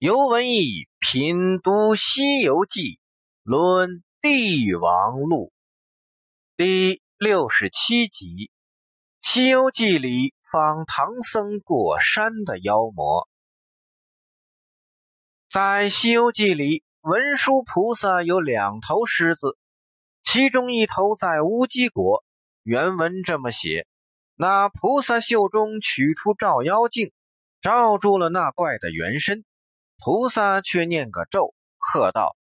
[0.00, 2.82] 尤文艺品读《西游记》，
[3.42, 5.52] 论帝王录
[6.56, 8.26] 第六十七集
[9.22, 13.28] 《西游记》里放唐僧过山的妖魔。
[15.50, 19.58] 在《西游记》里，文殊菩萨有两头狮子，
[20.22, 22.22] 其中一头在乌鸡国。
[22.62, 23.84] 原文这么写：
[24.36, 27.10] 那菩萨袖中取出照妖镜，
[27.60, 29.44] 罩住了那怪的原身。
[29.98, 32.36] 菩萨却念个咒，喝道：“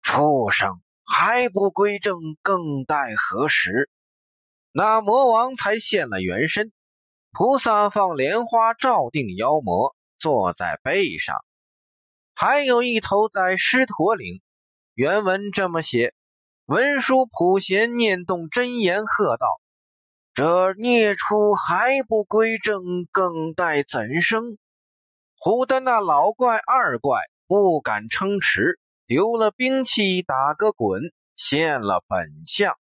[0.00, 3.90] 畜生，还不归正，更待何时？”
[4.72, 6.72] 那魔王才现了原身。
[7.30, 11.36] 菩萨放莲花罩定妖魔，坐在背上。
[12.34, 14.40] 还有一头在狮驼岭。
[14.94, 16.14] 原文这么写：
[16.64, 19.46] 文殊普贤念动真言，喝道
[20.32, 24.56] ：“这孽畜还不归正，更待怎生？”
[25.44, 28.78] 唬得那老怪二怪不敢称持，
[29.08, 32.78] 丢了兵器，打个滚，现了本相。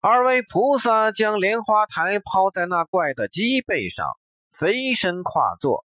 [0.00, 4.06] 二位菩萨将莲花台抛在那怪的脊背上，
[4.50, 5.84] 飞身跨坐，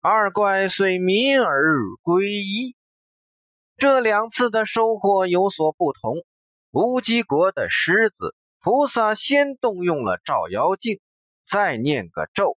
[0.00, 2.76] 二怪遂迷而归依。
[3.76, 6.24] 这两次的收获有所不同。
[6.70, 11.00] 无极国的狮子菩萨先动用了照妖镜，
[11.44, 12.56] 再念个咒，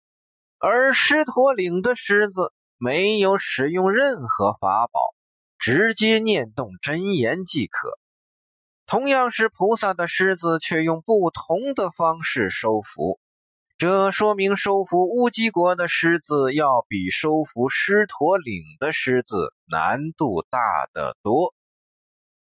[0.58, 2.52] 而狮驼岭的狮子。
[2.78, 5.00] 没有使用任何法宝，
[5.58, 7.98] 直接念动真言即可。
[8.86, 13.20] 同样是菩萨的狮子，却用不同的方式收服。
[13.76, 20.58] 这说明收服乌鸡国的狮子要比收服狮驼岭的狮子难度大
[20.92, 21.54] 得多。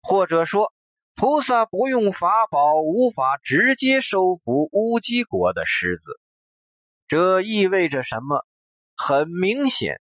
[0.02, 0.72] 或者说，
[1.14, 6.18] 菩萨不用法宝，无法直接收服乌鸡国的狮子。
[7.06, 8.44] 这意味着什么？
[8.96, 10.00] 很明显。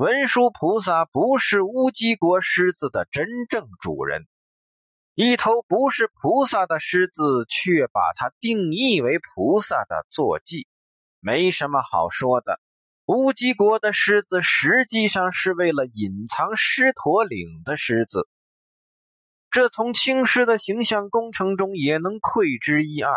[0.00, 4.26] 文殊菩萨不是乌鸡国狮子的真正主人，
[5.14, 10.66] 一头不是菩萨的狮子，却把它定义为菩萨的坐骑，
[11.20, 12.58] 没什么好说的。
[13.04, 18.26] 乌鸡国的狮子实际上是为了隐藏狮驼岭的狮子，
[19.50, 23.12] 这从青狮的形象工程中也能窥之一二。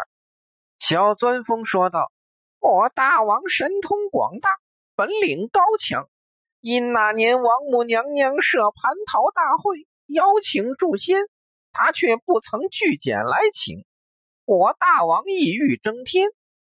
[0.80, 2.12] 小钻风说道
[2.60, 4.50] ：“我大王神通广大，
[4.98, 6.10] 本领高强。”
[6.64, 11.20] 因那年王母娘娘设蟠桃大会，邀请诸仙，
[11.74, 13.84] 他却不曾拒简来请。
[14.46, 16.30] 我大王意欲争天，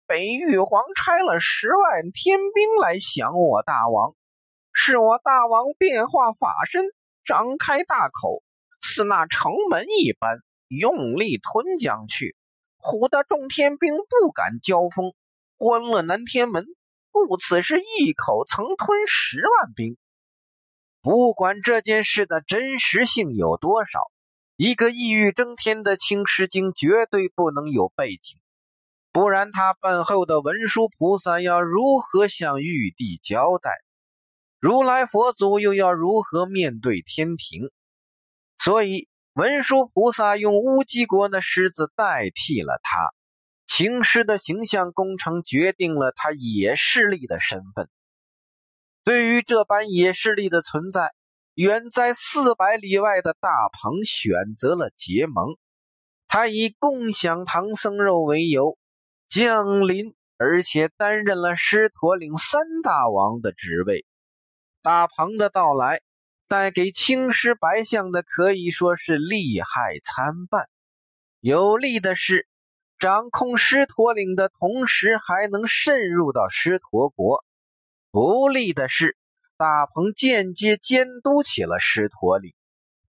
[0.06, 4.14] 北玉皇差了十万天兵来降我大王。
[4.72, 6.84] 是我大王变化法身，
[7.24, 8.44] 张开大口，
[8.80, 12.36] 似那城门一般，用力吞将去，
[12.78, 15.14] 唬得众天兵不敢交锋，
[15.56, 16.64] 关了南天门。
[17.10, 19.96] 故此是一口曾吞十万兵。
[21.02, 24.00] 不管这件事的真实性有多少，
[24.56, 28.38] 一个意欲争天的青狮精绝对不能有背景，
[29.10, 33.70] 不然他背后的文殊菩萨要如何向玉帝交代？
[34.60, 37.70] 如来佛祖又要如何面对天庭？
[38.58, 43.08] 所以文殊菩萨用乌鸡国的狮子代替了他。
[43.72, 47.88] 青狮的形象工程决定了他野势力的身份。
[49.04, 51.12] 对于这般野势力的存在，
[51.54, 55.54] 远在四百里外的大鹏选择了结盟。
[56.26, 58.76] 他以共享唐僧肉为由
[59.28, 64.04] 降临，而且担任了狮驼岭三大王的职位。
[64.82, 66.00] 大鹏的到来
[66.48, 70.68] 带给青狮白象的可以说是利害参半。
[71.38, 72.49] 有利的是。
[73.00, 77.42] 掌控狮驼岭的同时，还能渗入到狮驼国。
[78.10, 79.16] 不利的是，
[79.56, 82.52] 大鹏间接监督起了狮驼岭。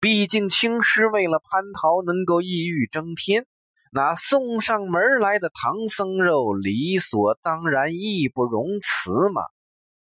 [0.01, 3.45] 毕竟青狮为了蟠桃能够一欲争天，
[3.93, 9.41] 那送上门来的唐僧肉理所当然义不容辞嘛。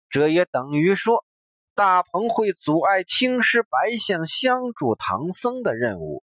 [0.08, 1.26] 这也等于说，
[1.74, 6.24] 大鹏会阻碍青狮白象相助唐僧的任务。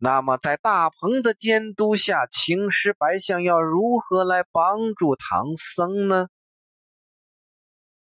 [0.00, 6.28] 那么，在大鹏的监督下，青狮白象要如何来帮助唐僧呢？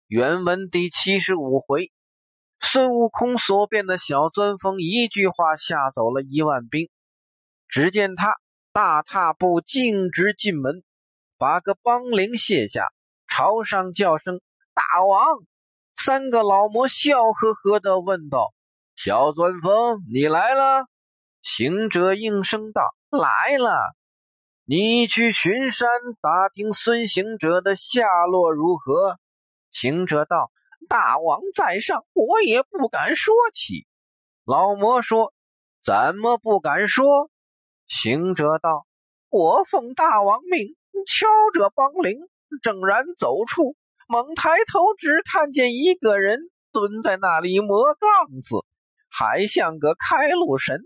[0.08, 1.94] 原文第七十五回，
[2.60, 6.90] 孙悟空所变的小钻风，一句话吓走了一万兵。
[7.70, 8.36] 只见他
[8.74, 10.84] 大踏步径直进门，
[11.38, 12.88] 把个帮铃卸下，
[13.30, 14.42] 朝上叫声
[14.76, 15.46] “大王”。
[15.96, 18.54] 三个老魔笑呵呵的问道
[18.98, 20.86] ：“小钻风，你来了？”
[21.52, 23.96] 行者应声道：“来了，
[24.66, 25.90] 你去巡山
[26.22, 29.18] 打听孙行者的下落如何？”
[29.72, 30.52] 行者道
[30.88, 33.88] ：“大王在上，我也不敢说起。
[34.46, 35.34] 老魔说
[35.84, 37.32] ：“怎么不敢说？”
[37.90, 38.86] 行者道
[39.30, 40.76] ：“我奉大王命，
[41.08, 42.20] 敲着帮铃，
[42.62, 43.76] 正然走出，
[44.08, 46.40] 猛抬头，只看见一个人
[46.72, 48.64] 蹲在那里磨杠子，
[49.10, 50.80] 还像个开路神。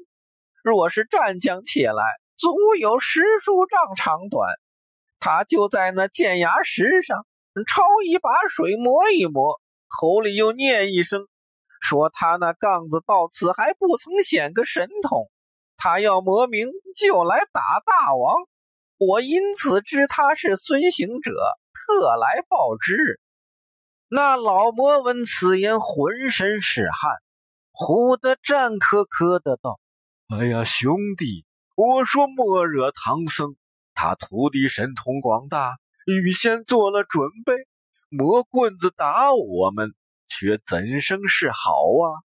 [0.64, 2.04] 若是战将起来，
[2.38, 4.50] 足有十数丈长短。
[5.20, 7.26] 他就在那剑崖石上
[7.68, 11.28] 抄一把水磨一磨，口里又念一声，
[11.82, 15.30] 说他那杠子到此还不曾显个神通。”
[15.76, 18.36] 他要磨明，就来打大王。
[19.00, 21.32] 我因此知他是孙行者，
[21.74, 23.20] 特来报之。
[24.08, 27.18] 那老魔闻此言，浑身是汗，
[27.74, 29.80] 唬得战磕磕的道
[30.40, 31.46] ：“哎呀，兄弟，
[31.76, 33.56] 我说莫惹唐僧，
[33.94, 37.54] 他徒弟神通广大，预先做了准备，
[38.10, 39.94] 磨棍子打我们，
[40.28, 42.24] 却怎生是好啊？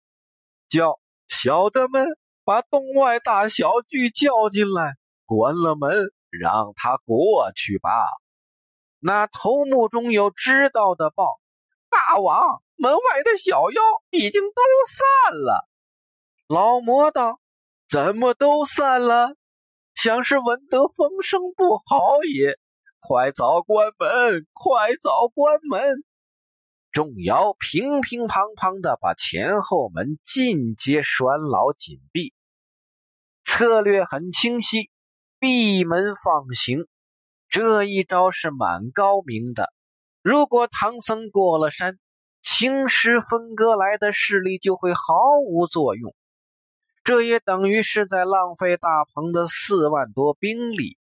[0.69, 2.07] 叫小的们。”
[2.45, 4.97] 把洞外大小俱叫进来，
[5.27, 7.89] 关了门，让他过去吧。
[8.99, 11.39] 那头目中有知道的报：
[11.89, 15.69] 大王，门外的小妖已经都散了。
[16.49, 17.39] 老魔道：
[17.93, 19.37] 怎么都散了？
[19.95, 22.59] 想是闻得风声不好也。
[23.07, 26.03] 快早关门，快早关门！
[26.91, 32.33] 众妖乒乒乓乓的把前后门尽皆拴牢紧闭，
[33.45, 34.89] 策略很清晰，
[35.39, 36.87] 闭门放行。
[37.51, 39.71] 这一招是蛮高明的。
[40.23, 41.99] 如果唐僧过了山，
[42.41, 45.13] 青石分割来的势力就会毫
[45.45, 46.15] 无作用，
[47.05, 50.99] 这也等于是在浪费大鹏的四万多兵力。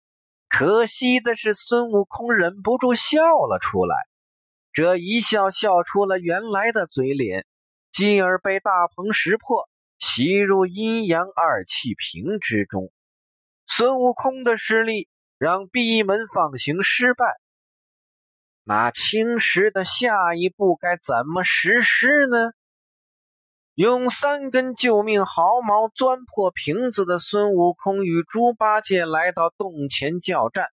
[0.49, 3.95] 可惜的是，孙悟空忍不住笑了出来。
[4.73, 7.45] 这一笑，笑出了原来的嘴脸，
[7.91, 9.69] 继而被大鹏识破，
[9.99, 12.91] 吸入阴阳二气瓶之中。
[13.67, 15.07] 孙悟空的实力
[15.37, 17.25] 让闭门放行失败，
[18.63, 22.51] 那青石的下一步该怎么实施呢？
[23.75, 30.67] 用三根救命毫毛钻破瓶子的孙悟空与猪八戒来到洞前叫战。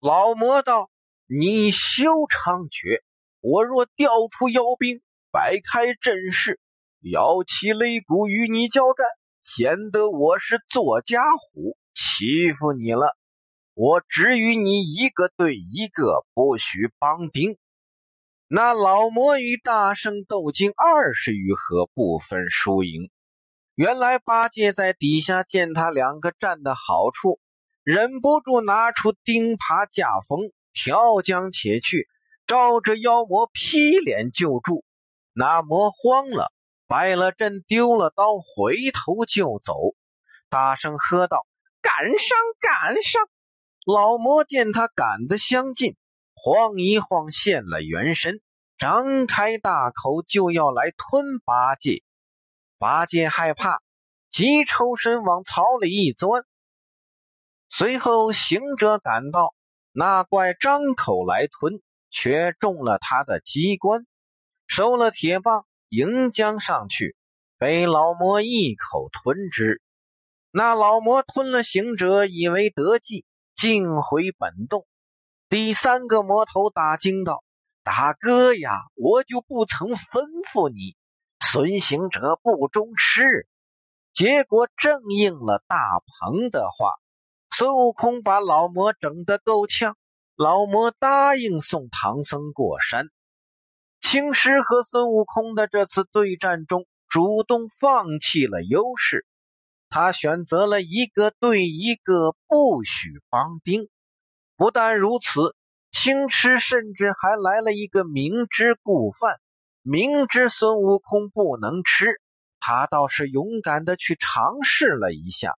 [0.00, 0.90] 老魔道。
[1.26, 3.00] 你休猖獗！
[3.40, 5.00] 我若调出妖兵，
[5.32, 6.60] 摆开阵势，
[7.00, 9.06] 摇起擂鼓与你交战，
[9.40, 13.16] 显得我是做家虎，欺负你了。
[13.72, 17.56] 我只与你一个对一个，不许帮兵。
[18.56, 23.10] 那老魔与大圣斗经二十余合，不分输赢。
[23.74, 27.40] 原来八戒在底下见他两个战的好处，
[27.82, 30.52] 忍不住拿出钉耙架风。
[30.72, 32.06] 调将且去，
[32.46, 34.84] 招着妖魔劈脸就住。
[35.32, 36.52] 那魔慌了，
[36.86, 39.74] 败了阵，丢了刀，回头就走。
[40.48, 41.44] 大声喝道
[41.82, 43.20] ：“赶上，赶上！”
[43.84, 45.96] 老魔见他赶得相近，
[46.34, 48.40] 晃一晃现了原身，
[48.78, 52.02] 张开大口就要来吞八戒。
[52.78, 53.80] 八戒害怕，
[54.30, 56.44] 急抽身往草里一钻。
[57.68, 59.54] 随后行者赶到。
[59.96, 61.80] 那怪张口来吞，
[62.10, 64.04] 却中了他的机关，
[64.66, 67.14] 收了铁棒，迎将上去，
[67.58, 69.80] 被老魔一口吞之。
[70.50, 74.84] 那老魔吞了行者，以为得计，径回本洞。
[75.48, 77.44] 第三个魔头大惊道
[77.84, 80.96] ：“大哥呀，我就不曾吩咐你，
[81.38, 83.46] 孙行者不忠吃。”
[84.14, 86.94] 结果正应了大鹏的话。
[87.56, 89.96] 孙悟空把老魔整得够呛，
[90.34, 93.10] 老魔答应送唐僧过山。
[94.00, 99.24] 青狮和孙悟空的这次对战中，主动放弃了优势，
[99.88, 103.88] 他选择了一个对一个，不许帮兵。
[104.56, 105.54] 不但如此，
[105.94, 109.38] 青狮甚至还来了一个明知故犯，
[109.80, 112.20] 明知孙悟空不能吃，
[112.58, 115.54] 他倒是勇敢的去尝试了一下。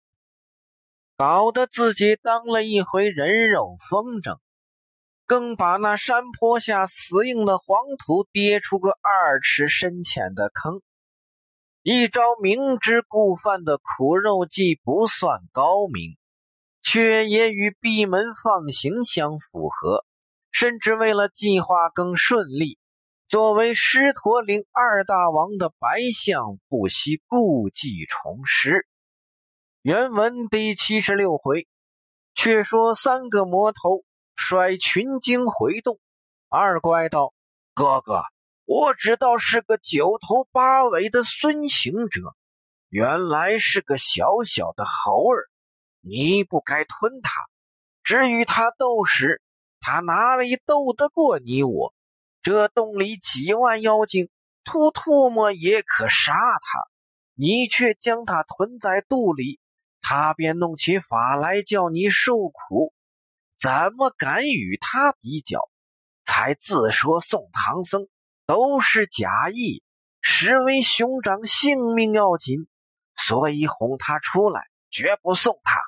[1.17, 4.39] 搞得自己当了一回人肉风筝，
[5.25, 10.83] 更把那山坡下死硬的黄土跌出个二尺深浅的坑。
[11.83, 16.19] 一招明知故犯的苦肉计不算高明，
[16.83, 20.05] 却也与闭门放行相符合。
[20.65, 22.79] 甚至为了计划更顺利，
[23.29, 28.87] 作为狮驼岭二大王的白象不惜故技重施。
[29.83, 31.69] 原文第七十六回，
[32.35, 34.05] 却说三个魔头
[34.35, 36.01] 甩群精回洞。
[36.49, 37.35] 二怪道
[37.77, 38.23] ：“哥哥，
[38.65, 42.35] 我知道是个九头八尾的孙行者，
[42.89, 45.45] 原来是个小小的猴儿。
[46.01, 47.31] 你不该吞他。
[48.03, 49.43] 至于他斗时，
[49.87, 51.93] 他哪里斗得过你我？
[52.41, 54.31] 这洞里几万妖精，
[54.65, 56.89] 吐唾沫也可杀他，
[57.35, 59.61] 你却将他吞在肚里，
[60.01, 62.95] 他便弄起法来叫你受苦。
[63.61, 65.61] 怎么敢与他比较？
[66.25, 68.09] 才自说送唐僧
[68.47, 69.83] 都是假意，
[70.23, 72.67] 实为兄长性命要紧，
[73.17, 75.79] 所以哄他出来，绝不送他。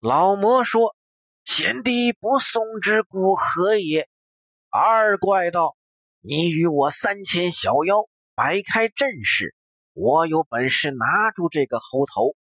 [0.00, 0.96] 老魔说
[1.48, 4.06] ：“贤弟不送之故何也？”
[4.70, 5.76] 二怪道
[6.20, 9.56] ：“你与我三千小妖摆开阵势，
[9.94, 12.36] 我有本事拿住这个猴头。”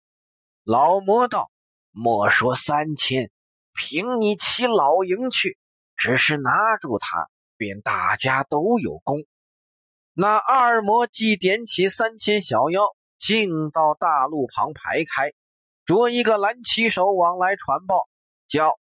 [0.66, 1.50] 老魔道
[1.92, 3.32] ：“莫说三千，
[3.74, 5.58] 凭你骑老营去，
[5.96, 9.24] 只是拿住他，便大家都有功。”
[10.14, 12.82] 那二魔即点起三千小妖，
[13.18, 15.32] 径到大路旁排开。
[15.86, 18.10] 着一个蓝旗手往来传报，
[18.50, 18.78] 叫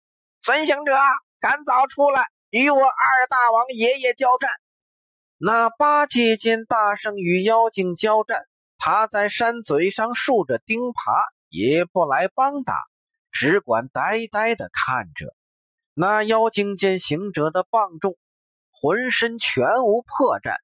[0.42, 0.96] 孙行者
[1.38, 4.50] 赶早出来，与我二大王爷爷交战。
[5.36, 8.46] 那八戒见大圣与妖精交战，
[8.78, 10.94] 他在山嘴上竖着钉耙，
[11.50, 12.74] 也不来帮打，
[13.30, 15.34] 只管呆呆的看着。
[15.92, 18.16] 那妖精见行者的棒重，
[18.70, 20.56] 浑身全无破绽，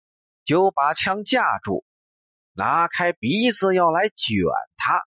[0.47, 1.85] 就把枪架住，
[2.55, 4.39] 拿开鼻子要来卷
[4.79, 5.05] 他。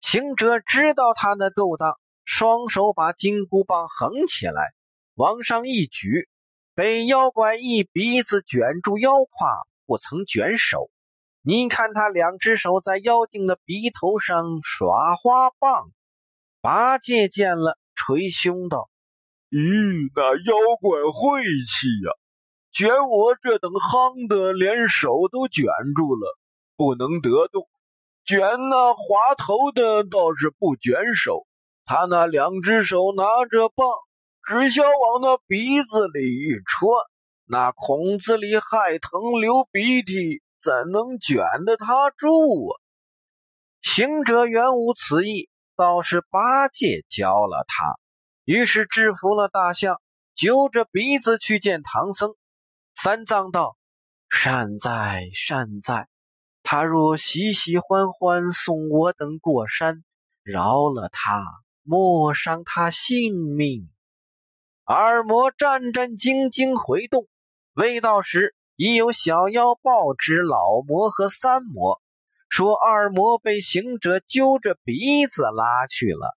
[0.00, 4.74] 行者知道他的勾当，双手把金箍棒横起来，
[5.14, 6.28] 往上一举，
[6.74, 10.90] 被妖怪一鼻子卷住腰胯，不曾卷手。
[11.40, 15.92] 你看他两只手在妖精的鼻头上耍花棒。
[16.60, 18.90] 八戒见了，捶胸道
[19.50, 22.10] ：“咦，那妖怪晦气呀！
[22.72, 25.64] 卷我这等夯的，连手都卷
[25.94, 26.36] 住了，
[26.76, 27.68] 不能得动。”
[28.26, 31.46] 卷那滑头的倒是不卷手，
[31.86, 33.86] 他那两只手拿着棒，
[34.42, 36.98] 只想往那鼻子里一戳，
[37.46, 42.74] 那孔子里害疼流鼻涕，怎能卷得他住啊？
[43.82, 47.94] 行者原无此意，倒是八戒教了他，
[48.44, 50.00] 于是制服了大象，
[50.34, 52.34] 揪着鼻子去见唐僧。
[52.96, 53.76] 三藏道
[54.28, 56.08] ：“善哉善哉。”
[56.64, 60.02] 他若喜喜欢欢送我等过山，
[60.42, 61.44] 饶了他，
[61.86, 63.88] 莫伤他性命。
[64.84, 67.28] 二魔战战兢兢回洞，
[67.74, 72.00] 未到时，已有小妖报知老魔和三魔，
[72.48, 76.36] 说二魔被行者揪着鼻子拉去了。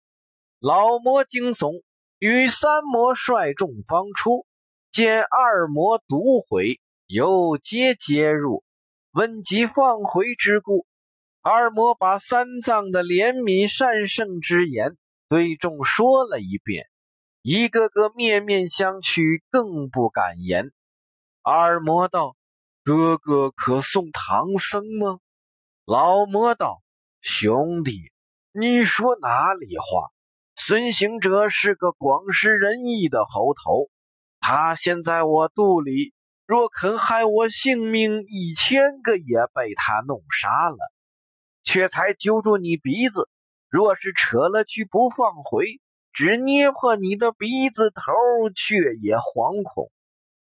[0.59, 1.83] 老魔惊悚，
[2.19, 4.47] 与三魔率众方出，
[4.91, 8.65] 见二魔独回，又皆接入。
[9.13, 10.87] 问及放回之故，
[11.41, 14.97] 二魔把三藏的怜悯善圣之言
[15.29, 16.87] 对众说了一遍，
[17.43, 20.73] 一个个面面相觑，更不敢言。
[21.43, 22.37] 二魔道
[22.85, 25.19] ：“哥哥可送唐僧吗？”
[25.85, 26.83] 老魔道
[27.23, 28.13] ：“兄弟，
[28.53, 30.11] 你说哪里话？
[30.55, 33.91] 孙行者是个广施仁义的猴头，
[34.41, 36.15] 他现在我肚里。”
[36.47, 40.77] 若肯害我性命，一千个也被他弄杀了，
[41.65, 43.29] 却才揪住你鼻子。
[43.77, 45.83] 若是扯了去不放回，
[46.15, 48.03] 只捏破你的鼻子头，
[48.55, 49.91] 却也惶恐。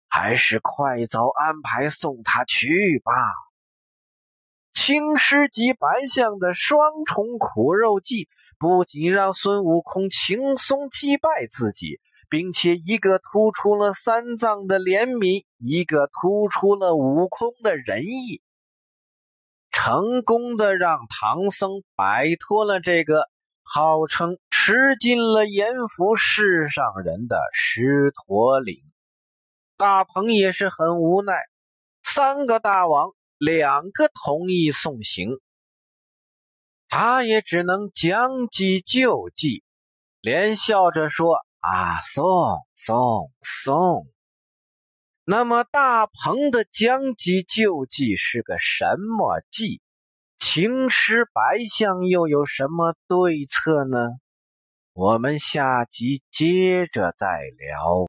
[0.07, 3.13] 还是快早安排送他去吧。
[4.73, 11.99] 青狮及白象的双重苦肉计，不仅让孙悟空轻松击败自己。
[12.31, 18.43] 并且一个突出了三藏的怜悯，一个突出了悟空的仁义，
[19.71, 23.29] 成功的让唐僧摆脱了这个
[23.63, 28.83] 号称吃尽了阎浮世上人的狮驼岭。
[29.77, 31.41] 大鹏也是很无奈，
[32.03, 35.39] 三个大王两个同意送行，
[36.87, 39.63] 他也只能将计就计，
[40.21, 41.39] 连笑着说。
[41.61, 42.23] 啊，送
[42.73, 44.07] 送送！
[45.31, 49.79] 那么大鹏的将计就计是个什么计？
[50.39, 54.07] 青狮白象又有什么对策呢？
[54.91, 57.95] 我们下集接着再聊。